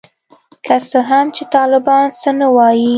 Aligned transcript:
که 0.65 0.75
څه 0.89 0.99
هم 1.09 1.25
چي 1.35 1.43
طالبان 1.55 2.05
څه 2.21 2.29
نه 2.39 2.47
وايي. 2.55 2.89